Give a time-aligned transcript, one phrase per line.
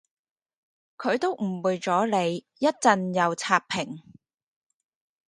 [0.97, 4.01] 佢都誤會咗你，一陣又會刷屏